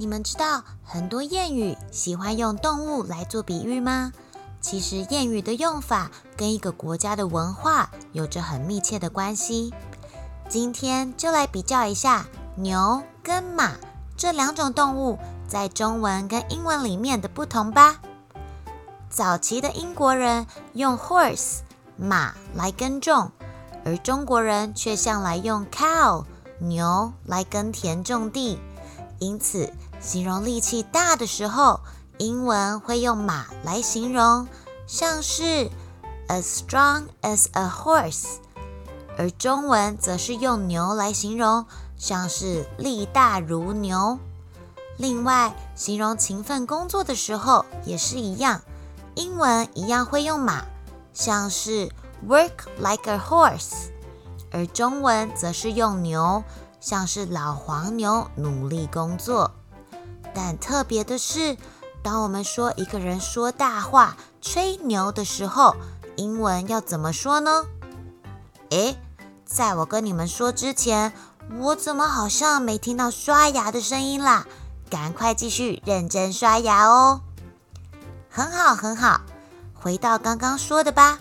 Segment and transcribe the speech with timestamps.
[0.00, 4.12] 你们知道很多谚语喜欢用动物来做比喻吗？
[4.60, 9.74] 其实谚语的用法跟一个国家的文化有着很密切的关系。
[10.48, 13.72] 今天就来比较一下牛跟马
[14.16, 17.98] 这两种动物在中文跟英文里面的不同吧。
[19.10, 21.58] 早期的英国人用 horse
[21.96, 23.32] 马来耕种，
[23.84, 26.24] 而中国人却向来用 cow
[26.60, 28.58] 牛来耕田种地，
[29.18, 29.72] 因此。
[30.00, 31.80] 形容力气大的时候，
[32.18, 34.46] 英文会用马来形容，
[34.86, 35.68] 像是
[36.28, 38.36] as strong as a horse；
[39.16, 41.66] 而中文则是用牛来形容，
[41.96, 44.20] 像是力大如牛。
[44.98, 48.62] 另外，形容勤奋工作的时候也是一样，
[49.16, 50.64] 英文一样会用马，
[51.12, 51.90] 像是
[52.28, 53.90] work like a horse；
[54.52, 56.44] 而中文则是用牛，
[56.80, 59.50] 像是老黄牛努力工作。
[60.34, 61.56] 但特别的是，
[62.02, 65.74] 当我们说一个人说大话、吹牛的时候，
[66.16, 67.64] 英文要怎么说呢？
[68.70, 68.96] 诶，
[69.44, 71.12] 在我跟你们说之前，
[71.58, 74.46] 我怎么好像没听到刷牙的声音啦？
[74.90, 77.20] 赶快继续认真刷牙哦！
[78.30, 79.22] 很好，很好。
[79.74, 81.18] 回到刚刚说的吧，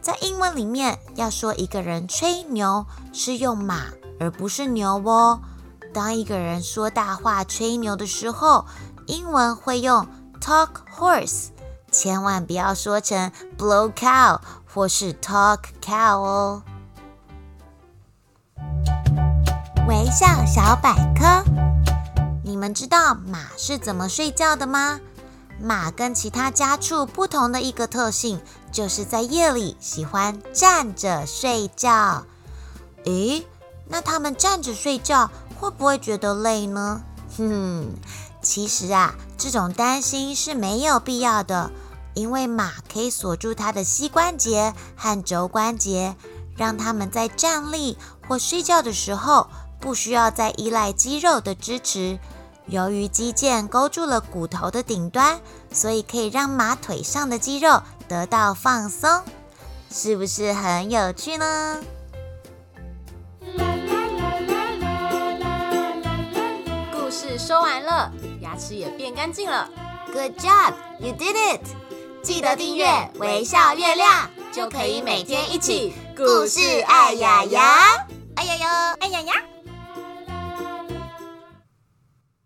[0.00, 3.86] 在英文里面要说一个人吹牛是用马，
[4.18, 5.40] 而不是牛哦。
[5.92, 8.66] 当一个人说大话、吹牛的时候，
[9.06, 10.06] 英文会用
[10.40, 11.48] talk horse，
[11.90, 16.62] 千万不要说成 blow cow 或是 talk cow 哦。
[19.88, 21.42] 微笑小百科，
[22.44, 25.00] 你们知道马是怎么睡觉的吗？
[25.60, 28.40] 马跟其他家畜不同的一个特性，
[28.70, 32.26] 就是在夜里喜欢站着睡觉。
[33.06, 33.46] 诶，
[33.88, 35.30] 那它们站着睡觉？
[35.60, 37.02] 会不会觉得累呢？
[37.36, 37.86] 哼，
[38.40, 41.70] 其实啊，这种担心是没有必要的，
[42.14, 46.14] 因为马可以锁住它的膝关节和肘关节，
[46.56, 47.98] 让它们在站立
[48.28, 49.48] 或睡觉的时候
[49.80, 52.18] 不需要再依赖肌肉的支持。
[52.66, 55.40] 由于肌腱勾住了骨头的顶端，
[55.72, 59.22] 所以可以让马腿上的肌肉得到放松，
[59.90, 61.78] 是不是很有趣呢？
[67.82, 69.68] 了牙齿也变干净了。
[70.12, 71.60] good job，you did it。
[72.22, 76.80] 记得订阅微笑月亮，就可以每天一起故事。
[76.80, 79.34] 爱牙牙，爱牙牙，爱牙牙。